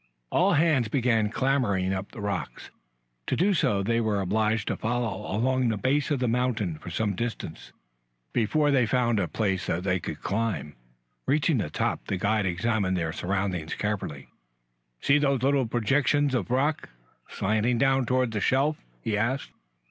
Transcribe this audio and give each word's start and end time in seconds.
All 0.31 0.53
hands 0.53 0.87
began 0.87 1.29
clambering 1.29 1.93
up 1.93 2.11
the 2.11 2.21
rocks. 2.21 2.71
To 3.27 3.35
do 3.35 3.53
so 3.53 3.83
they 3.83 4.01
were 4.01 4.19
obliged 4.19 4.69
to 4.69 4.75
follow 4.75 5.31
along 5.31 5.69
the 5.69 5.77
base 5.77 6.09
of 6.09 6.17
the 6.17 6.27
mountain 6.27 6.79
for 6.79 6.89
some 6.89 7.13
distance 7.13 7.71
before 8.33 8.71
they 8.71 8.87
found 8.87 9.19
a 9.19 9.27
place 9.27 9.67
that 9.67 9.83
they 9.83 9.99
could 9.99 10.23
climb. 10.23 10.73
Reaching 11.27 11.59
the 11.59 11.69
top, 11.69 12.07
the 12.07 12.17
guide 12.17 12.47
examined 12.47 12.97
their 12.97 13.13
surroundings 13.13 13.75
carefully. 13.75 14.29
"See 15.01 15.19
those 15.19 15.43
little 15.43 15.67
projections 15.67 16.33
of 16.33 16.49
rock 16.49 16.89
slanting 17.29 17.77
down 17.77 18.07
toward 18.07 18.31
the 18.31 18.41
shelf?" 18.41 18.77
he 19.03 19.15
asked. 19.15 19.51